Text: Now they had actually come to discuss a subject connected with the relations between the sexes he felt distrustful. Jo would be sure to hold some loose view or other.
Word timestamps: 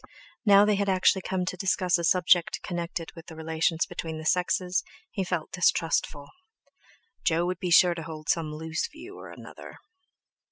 Now 0.47 0.65
they 0.65 0.77
had 0.77 0.89
actually 0.89 1.21
come 1.21 1.45
to 1.45 1.55
discuss 1.55 1.99
a 1.99 2.03
subject 2.03 2.61
connected 2.63 3.11
with 3.15 3.27
the 3.27 3.35
relations 3.35 3.85
between 3.85 4.17
the 4.17 4.25
sexes 4.25 4.81
he 5.11 5.23
felt 5.23 5.51
distrustful. 5.51 6.27
Jo 7.23 7.45
would 7.45 7.59
be 7.59 7.69
sure 7.69 7.93
to 7.93 8.01
hold 8.01 8.27
some 8.27 8.51
loose 8.51 8.87
view 8.91 9.15
or 9.15 9.31
other. 9.31 9.77